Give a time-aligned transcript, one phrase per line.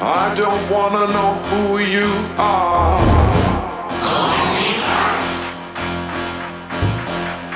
[0.00, 2.06] I don't wanna know who you
[2.38, 3.00] are.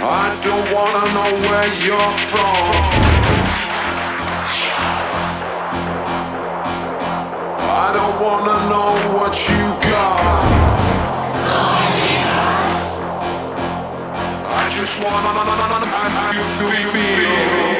[0.01, 2.73] I don't wanna know where you're from.
[7.70, 10.73] I don't wanna know what you got.
[14.44, 15.43] I just wanna know
[16.10, 16.44] how you
[16.90, 17.72] feel.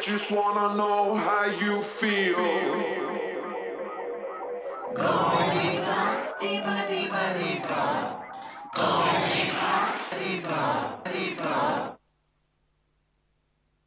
[0.00, 2.89] Just wanna know how you feel.